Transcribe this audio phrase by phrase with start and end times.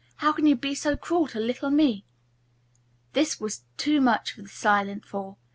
[0.15, 2.05] "How can you be so cruel to little me?"
[3.13, 5.37] This was too much for the silent four.